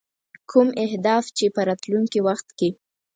کوم 0.49 0.67
اهداف 0.85 1.25
چې 1.37 1.45
په 1.55 1.61
راتلونکي 1.69 2.19
وخت 2.27 2.47
کې. 2.57 2.69